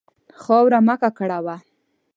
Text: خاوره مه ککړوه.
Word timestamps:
خاوره 0.41 0.79
مه 0.87 0.95
ککړوه. 1.01 1.55